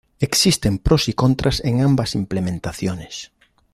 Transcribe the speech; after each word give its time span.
Existen 0.19 0.79
pros 0.79 1.09
y 1.09 1.13
contras 1.13 1.59
en 1.63 1.81
ambas 1.83 2.15
implementaciones. 2.15 3.29